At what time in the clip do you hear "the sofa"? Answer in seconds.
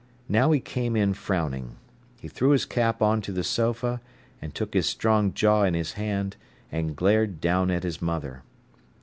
3.31-4.01